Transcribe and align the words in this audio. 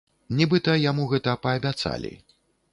Нібыта 0.39 0.75
яму 0.91 1.05
гэта 1.13 1.37
паабяцалі. 1.45 2.13